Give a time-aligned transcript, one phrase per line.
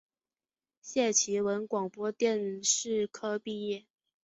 [0.81, 3.85] 谢其文广播电视科毕业。